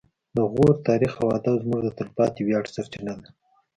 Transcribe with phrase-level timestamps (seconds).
[0.35, 3.27] د غور تاریخ او ادب زموږ د تلپاتې ویاړ سرچینه ده